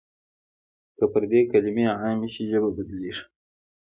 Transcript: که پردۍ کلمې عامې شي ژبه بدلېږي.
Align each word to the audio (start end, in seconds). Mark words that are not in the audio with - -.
که 0.97 1.03
پردۍ 1.11 1.39
کلمې 1.51 1.85
عامې 2.01 2.27
شي 2.33 2.43
ژبه 2.51 2.69
بدلېږي. 2.75 3.23